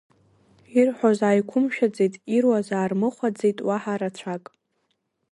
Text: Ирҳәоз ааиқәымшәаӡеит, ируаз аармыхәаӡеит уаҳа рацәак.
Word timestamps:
Ирҳәоз 0.77 1.19
ааиқәымшәаӡеит, 1.27 2.13
ируаз 2.35 2.67
аармыхәаӡеит 2.77 3.57
уаҳа 3.67 3.95
рацәак. 3.99 4.43